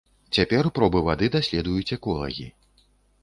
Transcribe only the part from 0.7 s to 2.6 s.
пробы вады даследуюць эколагі.